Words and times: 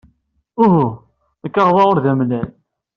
Uhu, 0.63 0.85
lkaɣeḍ-a 1.45 1.83
ur 1.91 1.97
d 2.03 2.05
amellal. 2.11 2.49